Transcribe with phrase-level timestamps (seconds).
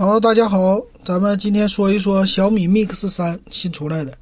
[0.00, 4.16] 好，大家好，咱们今天说一说小米 Mix 三新出来的。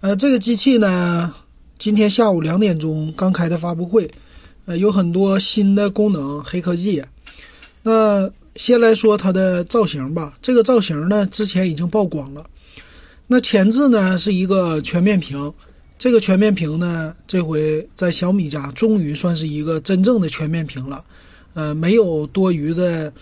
[0.00, 1.34] 呃，这个机器呢，
[1.76, 4.08] 今天下午两点钟刚开的发布会，
[4.66, 7.02] 呃，有很多新的功能、黑科技。
[7.82, 12.46] 那先来说它的造型吧，这个造型呢，之前已经曝光了。
[13.26, 15.52] 那前置呢是一个全面屏，
[15.98, 21.04] 这个全面屏呢，这回在小米家终于算是一个真正的全面屏了，
[21.54, 23.12] 呃，没有多余的。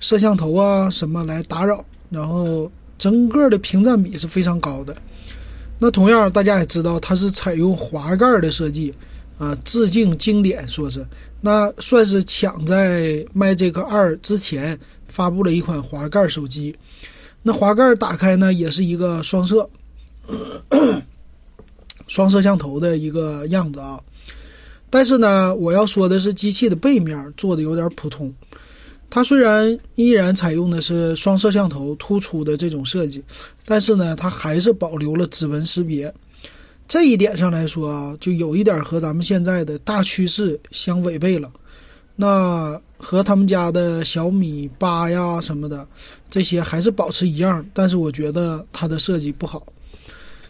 [0.00, 1.84] 摄像头啊，什么来打扰？
[2.10, 4.96] 然后整个的屏占比是非常高的。
[5.78, 8.94] 那同样，大家也知道它是采用滑盖的设计
[9.38, 11.06] 啊，致敬经典，说是
[11.40, 16.74] 那算是抢在卖这个二之前发布了一款滑盖手机。
[17.42, 19.68] 那滑盖打开呢，也是一个双摄
[22.06, 24.00] 双摄像头的一个样子啊。
[24.88, 28.32] 但是呢，我要说的是，机器的背面做的有点普通。
[29.08, 33.22] 它虽然依然采用的是双摄像头突出的这种设计，
[33.64, 36.12] 但是呢，它还是保留了指纹识别。
[36.86, 41.50] 这一点上来说啊，就有一点和咱们现在的大趋势相违背了。
[42.14, 45.86] 那和他们家的小米八呀什么的
[46.28, 49.66] 这些还是保持一样，但是我觉得它的设计不好，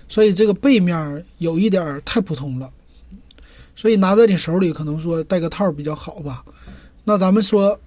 [0.09, 2.69] 所以这个背面有一点太普通了。
[3.77, 6.45] 所以拿在你手里，可能说戴个套比较好吧。
[7.05, 7.79] 那咱们说。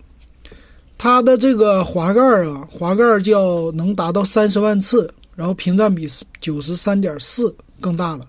[1.01, 6.05] 它的这个滑盖啊，滑盖叫能达到三十万次，然后屏占比
[6.41, 8.27] 九十三点四更大了。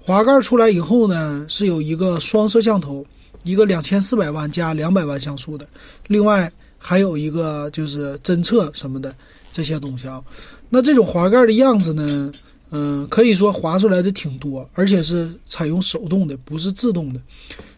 [0.00, 3.04] 滑盖出来以后呢，是有一个双摄像头，
[3.42, 5.68] 一个两千四百万加两百万像素的，
[6.06, 9.14] 另外还有一个就是侦测什么的
[9.52, 10.24] 这些东西啊。
[10.70, 12.32] 那这种滑盖的样子呢，
[12.70, 17.20] 嗯，可以说滑出来的挺多，而且是采用手动的，不是自动的。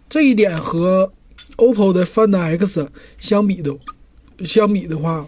[0.09, 1.11] 这一点和
[1.57, 3.77] OPPO 的 Find X 相比的。
[4.45, 5.27] 相比的话，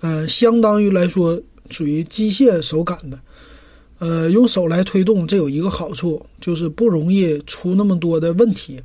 [0.00, 3.20] 呃，相当于来说属于机械手感的，
[3.98, 8.80] 呃，用手来推动，这有一个好处，就是不容易出那么多的问题。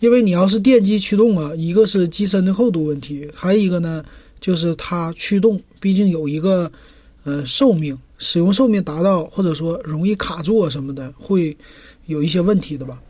[0.00, 4.04] 因为你要是电机驱动啊，一个是机身的厚度问题，还有一个呢，
[4.40, 6.70] 就是它驱动毕竟有一个
[7.22, 11.56] 呃寿命，使用寿命达到或者说容易卡住什么的，会
[12.06, 13.00] 有一些问题的吧。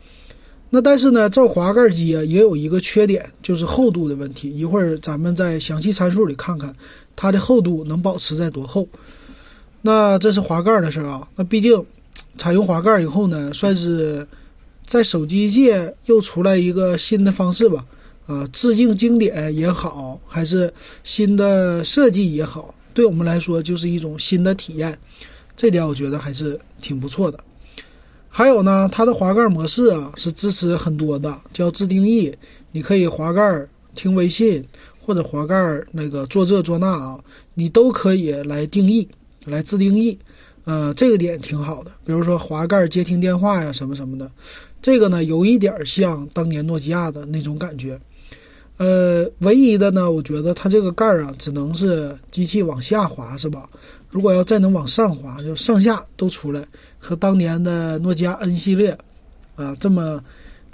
[0.69, 4.49] 那但是呢，造滑盖机啊也有一个缺点，就是厚度的问题。
[4.49, 6.75] 一会儿咱们在详细参数里看看，
[7.15, 8.87] 它的厚度能保持在多厚。
[9.81, 11.27] 那这是滑盖的事儿啊。
[11.35, 11.85] 那毕竟
[12.37, 14.27] 采用滑盖以后呢，算是
[14.85, 17.85] 在手机界又出来一个新的方式吧。
[18.25, 20.73] 啊，致敬经典也好，还是
[21.03, 24.97] 新的设计也好，对我们来说就是一种新的体验。
[25.55, 27.39] 这点我觉得还是挺不错的。
[28.37, 32.35] 还有呢，它的滑盖模式啊是支持很多的，叫自定义。
[32.73, 33.65] 你可以滑盖
[33.95, 34.61] 听微信，
[34.99, 37.17] 或者滑盖那个做这做那啊，
[37.53, 39.07] 你都可以来定义，
[39.45, 40.19] 来自定义。
[40.65, 41.91] 呃，这个点挺好的。
[42.03, 44.29] 比如说滑盖接听电话呀，什么什么的，
[44.81, 47.97] 这个呢有一点像当年诺基亚的那种感觉。
[48.75, 53.69] 呃，唯一的呢，我觉得它这个盖儿啊，只能是机器往下滑，是吧？
[54.15, 56.65] 如果要再能往上滑，就上下都出来，
[56.97, 58.97] 和当年的诺基亚 N 系列，
[59.57, 60.23] 啊，这么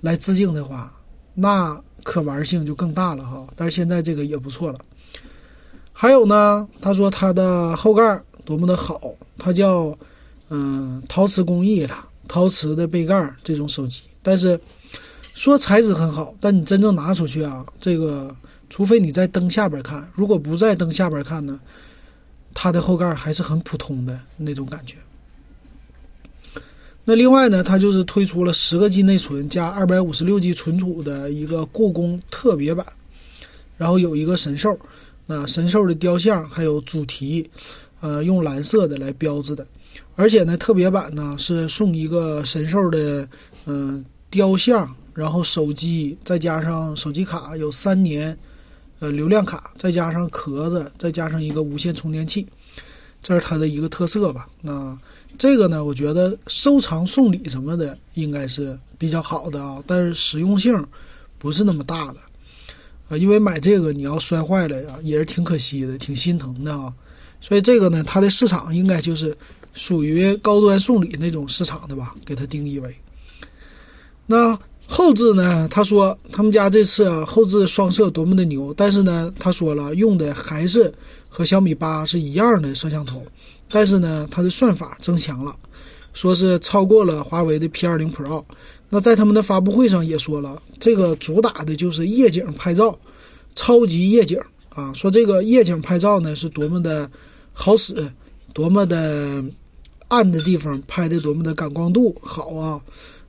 [0.01, 0.93] 来致敬的话，
[1.33, 3.47] 那可玩性就更大了哈。
[3.55, 4.77] 但是现在这个也不错了。
[5.91, 9.01] 还有呢，他说它的后盖多么的好，
[9.39, 9.97] 它叫
[10.49, 11.95] 嗯陶瓷工艺的
[12.27, 14.03] 陶瓷的背盖这种手机。
[14.21, 14.59] 但是
[15.33, 18.29] 说材质很好，但你真正拿出去啊，这个
[18.69, 21.59] 除非你在灯下边看，如果不在灯下边看呢？
[22.53, 24.95] 它的后盖还是很普通的那种感觉。
[27.03, 32.85] 那另外呢，它就是推出了十个 G 内存加二百五十六 G 存储的一个故宫特别版，
[33.75, 34.77] 然后有一个神兽，
[35.25, 37.49] 那神兽的雕像还有主题，
[38.01, 39.65] 呃，用蓝色的来标志的。
[40.15, 43.27] 而且呢，特别版呢是送一个神兽的
[43.65, 48.37] 嗯雕像，然后手机再加上手机卡，有三年。
[49.01, 52.45] 呃，流量卡再加上壳子，再加上一个无线充电器，
[53.19, 54.47] 这是它的一个特色吧。
[54.61, 54.95] 那
[55.39, 60.85] 这个呢，我觉得收藏送礼什么的应该是比较好的啊，但是实用性
[61.39, 62.19] 不是那么大的
[63.09, 66.93] 啊，因为买这个你要摔坏了呀，也是挺可惜的，挺心疼的啊。
[67.39, 69.35] 所以这个呢，它的市场应该就是
[69.73, 72.95] 属于高端送礼那种市场的吧，给它定义为
[74.27, 74.55] 那。
[74.93, 75.65] 后置呢？
[75.69, 80.93] 他说他们家这次啊后置双摄多么的牛，但是呢，他说了用的还是
[81.29, 83.25] 和小米八是一样的摄像头，
[83.69, 85.55] 但是呢，它的算法增强了，
[86.11, 88.43] 说是超过了华为的 P 二零 Pro。
[88.89, 92.99] 那在他们的发布会上也说了，这个主打的就是夜景拍照，
[93.55, 94.37] 超级夜景，
[94.71, 97.09] 啊，说这个夜景拍照呢是多么的
[97.53, 97.95] 好使，
[98.53, 99.41] 多么的
[100.09, 102.81] 暗的地方拍的多么的感光度好啊。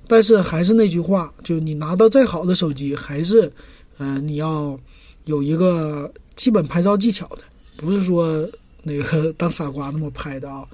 [0.07, 3.51] 但是还是那句话，就你拿到再好的手机，还是，
[3.99, 4.79] 嗯，你要
[5.25, 7.39] 有一个基本拍照技巧的，
[7.77, 8.47] 不是说
[8.83, 10.65] 那个当傻瓜那么拍的啊。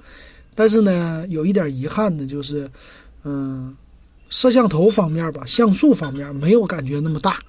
[0.55, 2.69] 但是呢，有一点遗憾的就是，
[3.23, 3.73] 嗯，
[4.29, 7.39] 摄像头方面吧，像素方面没有感觉那么大，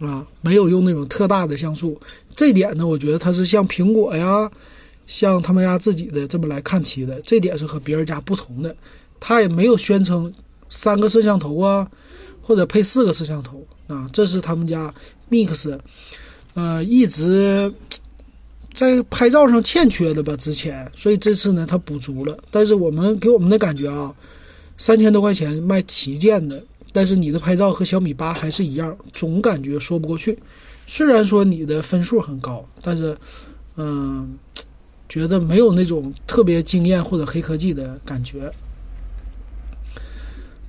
[0.00, 1.98] 啊，没有用那种特大的像素。
[2.36, 4.50] 这点呢，我觉得它是像苹果呀，
[5.06, 8.76] 像他们家自己的这么来看齐的，这点是和别人家不同的。
[9.18, 10.30] 它也没有宣称。
[10.70, 11.86] 三个摄像头啊，
[12.40, 14.92] 或者配四个摄像头啊，这是他们家
[15.28, 15.78] Mix，
[16.54, 17.70] 呃，一直
[18.72, 20.34] 在拍照上欠缺的吧？
[20.36, 22.38] 之前，所以这次呢，它补足了。
[22.50, 24.14] 但是我们给我们的感觉啊，
[24.78, 26.62] 三千多块钱卖旗舰的，
[26.92, 30.38] 但是你的拍照和小米八还是一样，总感觉说不过去。
[30.86, 33.16] 虽然说你的分数很高，但是，
[33.76, 34.36] 嗯，
[35.08, 38.50] 觉得没有那种特别惊艳或者黑科技的感觉。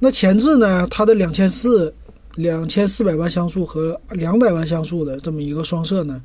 [0.03, 0.87] 那前置呢？
[0.89, 1.93] 它的两千四、
[2.33, 6.19] 两千四百万像素和两百万像素的这么一个双摄呢，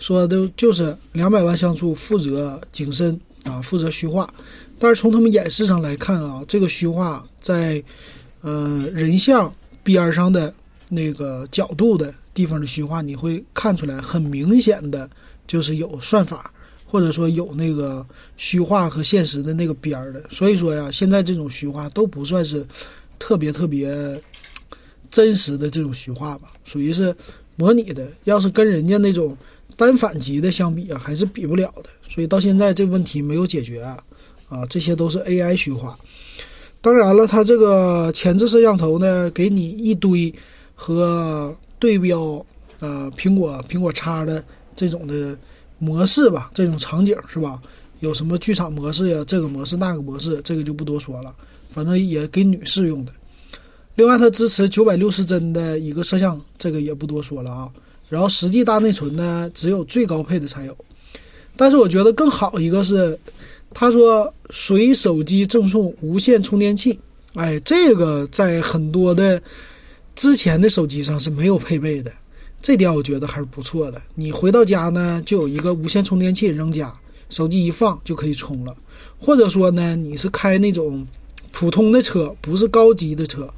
[0.00, 4.28] 说的就是两百万像素负责景深啊，负责虚化。
[4.76, 7.80] 但是从他们演示上来看啊，这个虚化在
[8.40, 9.54] 呃人像
[9.84, 10.52] 边上的
[10.90, 15.08] 那个角度的地方的虚化，你会看出来很明显的
[15.46, 16.52] 就是有算法，
[16.84, 18.04] 或者说有那个
[18.36, 20.20] 虚化和现实的那个边儿的。
[20.28, 22.66] 所以说呀，现在这种虚化都不算是。
[23.22, 24.20] 特别特别
[25.08, 27.14] 真实的这种虚化吧，属于是
[27.54, 28.04] 模拟的。
[28.24, 29.36] 要是跟人家那种
[29.76, 31.84] 单反级的相比啊，还是比不了的。
[32.10, 35.96] 所以到现在这个问题没有解决啊，这些都是 AI 虚化。
[36.80, 40.34] 当然了，它这个前置摄像头呢，给你一堆
[40.74, 42.44] 和对标
[42.80, 44.44] 呃苹果苹果叉的
[44.74, 45.38] 这种的
[45.78, 47.62] 模式吧，这种场景是吧？
[48.00, 51.32] 有什么剧场模式呀，这个模式那个模式，这个就不多说了。
[51.72, 53.12] 反正也给女士用的。
[53.96, 57.68] 另外，它支持九百六十帧的一个摄像，这个也不多说了啊。
[58.08, 60.74] 然后，实际大内存呢，只有最高配的才有。
[61.56, 63.18] 但是，我觉得更好一个是，
[63.74, 66.98] 他说随手机赠送无线充电器。
[67.34, 69.40] 哎，这个在很多的
[70.14, 72.10] 之前的手机上是没有配备的，
[72.62, 74.00] 这点我觉得还是不错的。
[74.14, 76.90] 你回到家呢，就有一个无线充电器扔家，
[77.28, 78.74] 手机一放就可以充了。
[79.18, 81.06] 或者说呢，你是开那种。
[81.52, 83.48] 普通的车不是高级的车，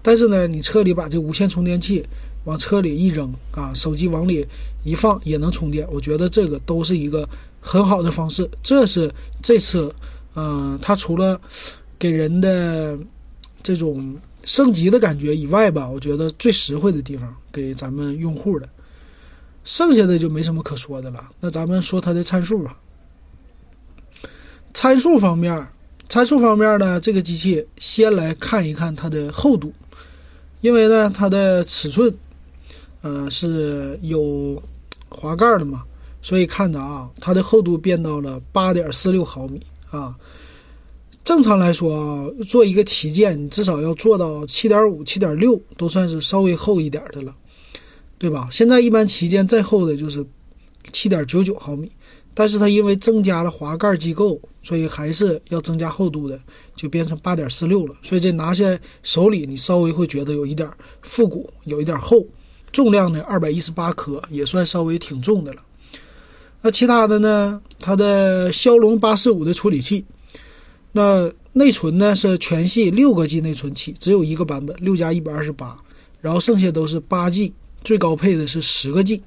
[0.00, 2.04] 但是呢，你车里把这无线充电器
[2.44, 4.44] 往车里一扔啊，手机往里
[4.82, 5.86] 一放也能充电。
[5.92, 7.28] 我觉得这个都是一个
[7.60, 8.50] 很好的方式。
[8.62, 9.94] 这是这次，
[10.34, 11.40] 嗯，它除了
[11.98, 12.98] 给人的
[13.62, 18.68] 这种升级的感觉以外吧，我觉得最实惠的地方给咱们用户的，
[19.62, 21.30] 剩下的就没什么可说的了。
[21.38, 22.76] 那咱们说它的参数吧，
[24.72, 25.68] 参数方面。
[26.12, 29.72] 参数方面呢，这个机器先来看一看它的厚度，
[30.60, 32.14] 因为呢它的尺寸，
[33.00, 34.62] 呃是有
[35.08, 35.84] 滑盖的嘛，
[36.20, 39.58] 所以看着啊，它的厚度变到了八点四六毫米
[39.90, 40.14] 啊。
[41.24, 47.34] 正常来说啊，做一个旗舰，你至少要做到七点五、七点六，都算是稍微厚一点的了，
[48.18, 48.50] 对吧？
[48.52, 50.26] 现在一般旗舰再厚的就是
[50.92, 51.90] 七点九九毫米。
[52.34, 56.38] 但是它因为增加了滑盖机构，所以还是要增加厚度的，
[56.74, 57.94] 就变成八点四六了。
[58.02, 60.70] 所以这拿下手里，你稍微会觉得有一点
[61.02, 62.26] 复古，有一点厚。
[62.72, 65.62] 重量呢，二百一十八克，也算稍微挺重的了。
[66.62, 67.60] 那其他的呢？
[67.78, 70.06] 它的骁龙八四五的处理器，
[70.92, 75.76] 那内存呢是全系六个 G 内存起，只有一个版本六加一百二十八，
[76.20, 77.52] 然后剩下都是八 G，
[77.82, 79.22] 最高配的是十个 G。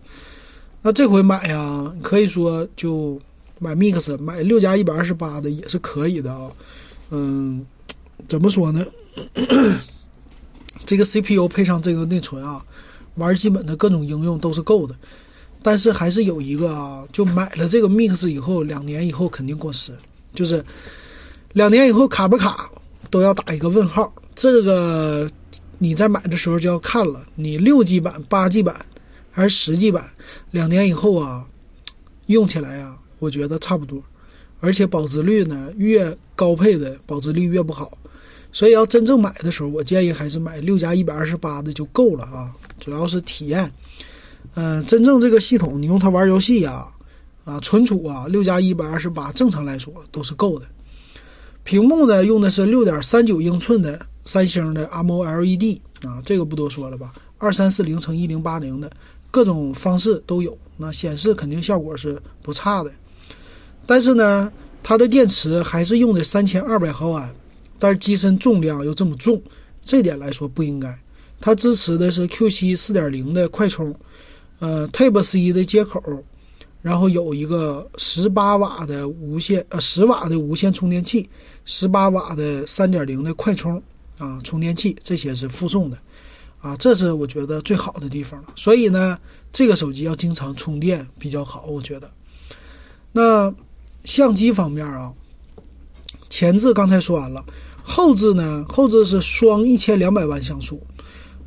[0.85, 3.19] 那这回买呀，可以说就
[3.57, 6.51] 买 Mix，买六加一百二十八的也是可以的啊。
[7.09, 7.65] 嗯，
[8.27, 8.85] 怎么说呢？
[10.85, 12.63] 这个 CPU 配上这个内存啊，
[13.15, 14.93] 玩基本的各种应用都是够的。
[15.63, 19.91] 但是还是有一个啊，就买了这个 Mix 以后，两年以后肯定过时，
[20.35, 20.63] 就是
[21.53, 22.69] 两年以后卡不卡
[23.09, 24.13] 都要打一个问号。
[24.35, 25.27] 这个
[25.79, 28.85] 你在买的时候就要看了，你六 G 版、八 G 版。
[29.35, 30.01] 还是十 G 版，
[30.51, 31.45] 两年以后啊，
[32.27, 34.01] 用起来啊，我觉得差不多，
[34.61, 37.97] 而且保值率呢，越高配的保值率越不好，
[38.53, 42.49] 所以要真正买的时候，我建议还是买六加一百二十八的就够了啊，
[42.79, 43.69] 主要是体验。
[44.53, 46.87] 嗯，真正这个系统你用它玩游戏呀，
[47.43, 50.65] 啊，存储啊，六加一百二十八正常来说都是够的。
[51.65, 58.89] 屏幕呢，用的是六点三九英寸的三星的 AMOLED 啊，这个不多说了吧，二三四零乘一零八零的。
[59.35, 62.89] 各种方式都有那显示肯定效果是不差的。
[63.85, 64.49] 但是呢，
[64.81, 67.35] 它的电池还是用的三千二百毫安，
[67.77, 69.41] 但是机身重量又这么重，
[69.83, 70.97] 这点来说不应该。
[71.41, 73.93] 它支持的是 QC 四点零的快充，
[74.59, 76.01] 呃，Type C 的接口，
[76.81, 81.29] 然后有一个十八瓦的无线呃十瓦的无线充电器，
[81.65, 83.83] 十八瓦的三点零的快充
[84.17, 85.97] 啊充电器，这些是附送的，
[86.65, 88.47] 啊，这是我觉得最好的地方了。
[88.55, 89.19] 所以呢，
[89.53, 92.09] 这个手机要经常充电比较好，我觉得。
[93.11, 93.53] 那
[94.03, 95.13] 相机方面啊，
[96.27, 97.45] 前置刚才说完了，
[97.83, 100.81] 后置呢，后置是双一千两百万像素。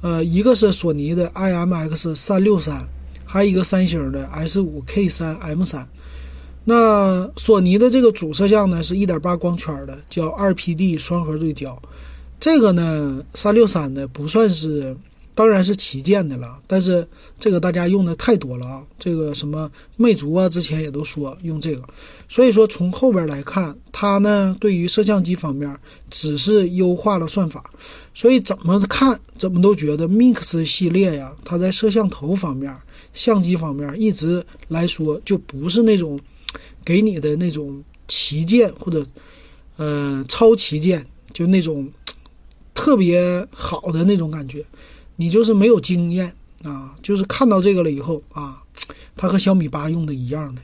[0.02, 2.86] 呃，一个是索尼的 IMX 三六三，
[3.24, 5.88] 还有一个三星的 S 五 K 三 M 三。
[6.64, 11.76] 那索尼的这个主摄像呢，是一点八光圈的，叫二 PD 双核对焦。
[12.40, 14.96] 这个呢，三六三的不算是。
[15.34, 17.06] 当然是旗舰的了，但是
[17.38, 18.82] 这个大家用的太多了啊！
[18.98, 21.84] 这个什么魅族啊，之前也都说用这个，
[22.28, 25.72] 所以说从后边来看，它呢对于摄像机方面
[26.10, 27.70] 只是优化了算法，
[28.12, 32.76] 所以怎么看怎么都觉得 Mix 系列呀，它在摄像头方面、
[33.14, 36.18] 相机方面一直来说就不是那种
[36.84, 39.06] 给你的那种旗舰或者
[39.76, 41.88] 呃超旗舰，就那种
[42.78, 44.64] 特别好的那种感觉。
[45.16, 46.32] 你就是没有经验
[46.62, 48.62] 啊，就是看到这个了以后啊，
[49.16, 50.62] 它和小米八用的一样的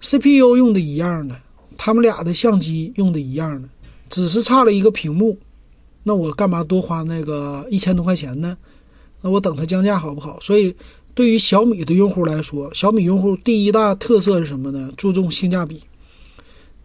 [0.00, 1.36] ，CPU 用的一样的，
[1.76, 3.68] 他们俩的相机用的一样的，
[4.08, 5.38] 只是差了一个屏幕。
[6.04, 8.56] 那我干嘛多花那个一千多块钱呢？
[9.20, 10.40] 那我等它降价好不好？
[10.40, 10.74] 所以
[11.14, 14.90] 对于小米的用户来说，小米用户第一大特色是什么呢？
[14.96, 15.82] 注重性价比。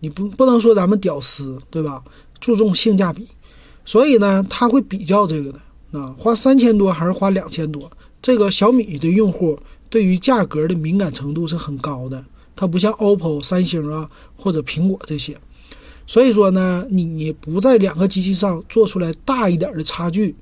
[0.01, 2.03] 你不不能说咱们屌丝对吧？
[2.41, 3.27] 注重性价比，
[3.89, 5.59] 所以呢，他会比较这个的。
[5.99, 7.91] 啊，花三千多还是花两千多？
[8.21, 9.57] 这个小米的用户
[9.89, 12.23] 对于价格的敏感程度是很高的，
[12.55, 15.35] 它不像 OPPO、三星啊或者苹果这些。
[16.05, 20.35] 所以说呢，你你不在两个机器上做出来大一点的差距，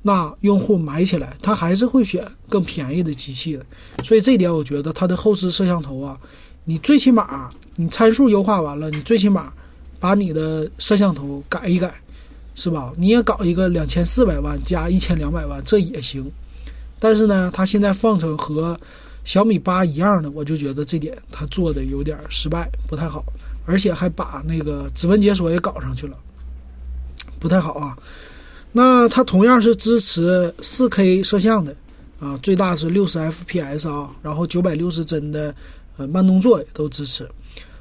[0.00, 3.66] 那用户买起来他还是会选更便宜的机器的。
[4.02, 6.18] 所以这点我觉得它的后置摄像头啊，
[6.64, 9.52] 你最起码你参数优化完了，你最起码
[10.00, 11.94] 把你的摄像头改一改。
[12.58, 12.92] 是吧？
[12.96, 16.28] 你也搞一个两千四百万加一千两百万，这也行。
[16.98, 18.76] 但是呢，它现在放成和
[19.24, 23.24] 小米八一样的，我就觉得这点它做的有点失败，不太好。
[23.64, 26.16] 而且还把那个指纹解锁也搞上去了，
[27.38, 27.96] 不太好啊。
[28.72, 31.72] 那它同样是支持四 K 摄像的
[32.18, 35.54] 啊，最大是六十 FPS 啊，然后九百六十帧的
[35.96, 37.28] 呃慢动作也都支持，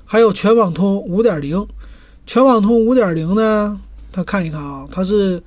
[0.06, 1.66] 还有全网通五点零，
[2.28, 3.82] 全网通五点零呢。
[4.18, 5.40] 他看一看啊，它是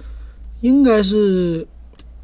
[0.61, 1.67] 应该是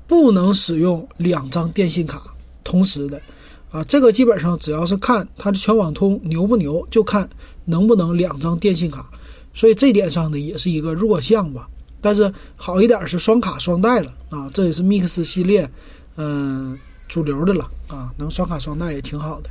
[0.06, 2.22] 不能使用两张电信卡
[2.62, 3.20] 同时的
[3.68, 3.82] 啊。
[3.82, 7.28] 这个基本上只要是看它的全网通牛不牛，就看
[7.64, 9.10] 能不能两张电信卡。
[9.54, 11.68] 所以这点上呢，也是一个弱项吧。
[12.00, 15.68] 但是好一点是双卡双待了啊，这也是 Mix 系列
[16.14, 19.50] 嗯主流的了啊，能双卡双待也挺好的。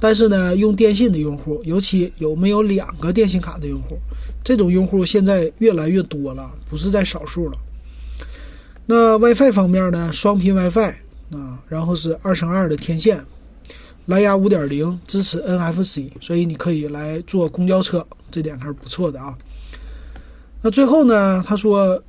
[0.00, 3.96] 但是呢，用电信的用户，尤其有没有两个电信卡的用户，
[4.46, 7.58] 这种用户现在越来越多了，不是在少数了。
[8.86, 10.94] 那 WiFi 方面呢，双频 WiFi
[11.32, 13.26] 啊，然后是二乘二的天线，
[14.04, 19.36] 蓝牙五点零支持 NFC，所以你可以来坐公交车，这点还是不错的啊。
[20.62, 22.00] 那最后呢，他说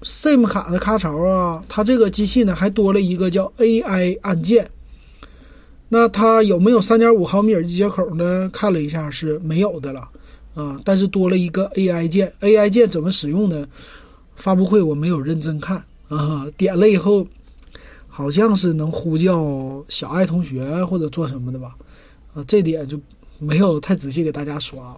[0.00, 4.70] ，SIM 卡的卡槽啊，它这个机器呢还多了一个叫 AI 按键。
[5.90, 8.48] 那它有没有三点五毫米耳机接口呢？
[8.50, 10.08] 看了一下是没有的了，
[10.54, 12.32] 啊，但是多了一个 AI 键。
[12.40, 13.66] AI 键怎么使用呢？
[14.36, 17.26] 发布会我没有认真看啊，点了以后
[18.08, 21.76] 好像是能呼叫小爱同学或者做什么的吧，
[22.34, 23.00] 啊，这点就
[23.38, 24.96] 没有太仔细给大家说啊。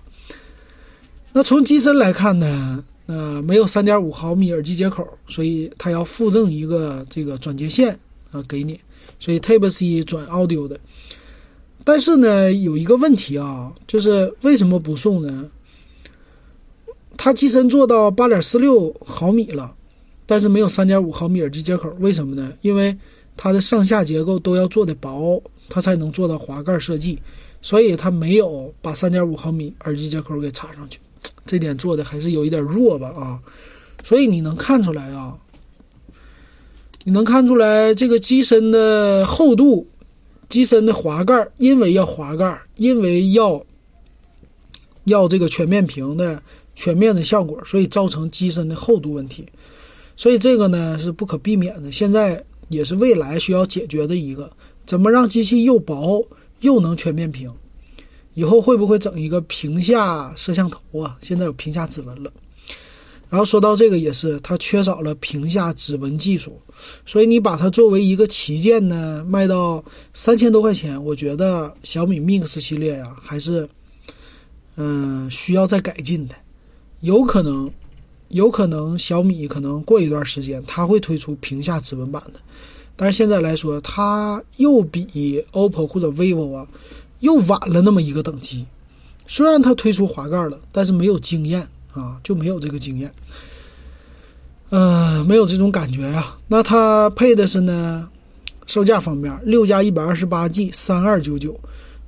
[1.35, 7.99] 那从机身来看呢，呃，没有三点五毫米耳机接口，所以它要附赠一个这个转接线
[8.31, 8.81] 啊给你。
[9.21, 10.79] 所以 Type C 转 Audio 的，
[11.89, 15.49] 但是呢，有一个问题啊，就是为什么不送呢？
[17.17, 19.73] 它机身做到八点四六毫米了，
[20.27, 22.53] 但是没有三点五毫米耳机接口，为什么呢？
[22.61, 22.99] 因为
[23.37, 27.21] 它的上下结构都要做的薄，它才能做到滑盖设计，
[27.63, 30.99] 所以它没有把三点五毫米耳机接口给插上去，
[31.47, 33.39] 这点做的还是有一点弱吧啊，
[34.03, 35.39] 所以你能看出来啊。
[37.05, 39.87] 你能看出来这个机身的厚度，
[40.49, 43.65] 机身的滑盖，因为要滑盖，因为要
[45.05, 46.43] 要这个全面屏的
[46.75, 49.47] 全面的效果，所以造成机身的厚度问题。
[50.17, 54.51] 所以这个呢是不可避免的，现在也是未来需要解决的一个。
[54.87, 56.27] 怎么让机器又薄
[56.61, 57.53] 又能全面屏？
[58.35, 61.19] 以后会不会整一个屏下摄像头啊？
[61.21, 62.33] 现在有屏下指纹了。
[63.29, 66.61] 然后说到这个也是，它缺少了屏下指纹技术，
[67.05, 73.69] 所以你把它作为一个旗舰呢，卖到三千多块钱，我觉得小米 Mix 系列呀，还是
[74.77, 76.35] 嗯需要再改进的。
[77.01, 77.71] 有可能，
[78.29, 82.41] 有可能小米可能过一段时间它会推出屏下指纹版的，
[82.95, 86.67] 但是现在来说，它又比 OPPO 或者 vivo 啊
[87.19, 88.67] 又晚了那么一个等级。
[89.27, 91.67] 虽然它推出滑盖了，但是没有经验。
[91.97, 93.11] 啊，就没有这个经验，
[94.69, 96.37] 呃，没有这种感觉呀。
[96.47, 98.09] 那它配的是呢，
[98.67, 101.59] 售价方面，六加一百二十八 G 三二九九，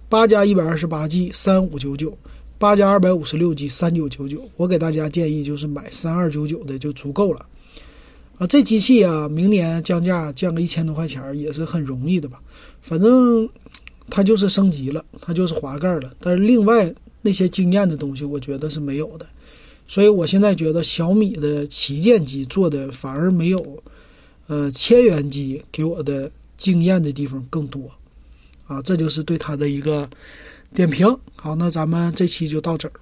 [0.09, 2.17] 八加一百二十八 G 三五九九，
[2.59, 4.47] 八加二百五十六 G 三九九九。
[4.57, 7.47] 我给大家建议就是买三二九九的就足够了。
[8.37, 12.41] 啊，这机器啊，明年降价降个一千多块钱也是很容易的吧？
[12.83, 13.49] 反正
[14.11, 19.27] 它就是升级了，它就是滑盖了，但是另外那些惊艳的东西，我觉得是没有的。
[19.89, 23.83] 所以我现在觉得小米的旗舰机做的反而没有，
[24.47, 27.91] 呃，千元机给我的惊艳的地方更多，
[28.67, 30.09] 啊，这就是对它的一个
[30.75, 31.07] 点评。
[31.35, 32.93] 好，那咱们这期就到这儿。